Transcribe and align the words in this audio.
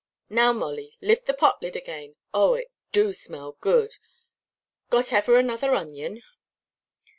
"Now, 0.31 0.51
Molly, 0.51 0.97
lift 0.99 1.27
the 1.27 1.33
pot–lid 1.35 1.75
again. 1.75 2.15
Oh, 2.33 2.55
it 2.55 2.71
do 2.91 3.13
smell 3.13 3.51
so 3.51 3.57
good! 3.61 3.97
Got 4.89 5.13
ever 5.13 5.37
another 5.37 5.75
onion?" 5.75 6.23